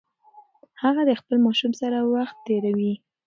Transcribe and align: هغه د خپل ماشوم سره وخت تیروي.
هغه 0.81 1.01
د 1.05 1.11
خپل 1.19 1.35
ماشوم 1.45 1.71
سره 1.81 1.97
وخت 2.13 2.35
تیروي. 2.45 2.93